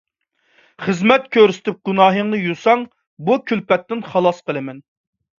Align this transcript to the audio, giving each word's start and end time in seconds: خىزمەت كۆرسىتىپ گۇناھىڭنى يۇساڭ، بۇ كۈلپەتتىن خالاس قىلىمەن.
خىزمەت 0.85 1.25
كۆرسىتىپ 1.35 1.75
گۇناھىڭنى 1.89 2.39
يۇساڭ، 2.43 2.85
بۇ 3.27 3.35
كۈلپەتتىن 3.51 4.01
خالاس 4.07 4.41
قىلىمەن. 4.49 4.81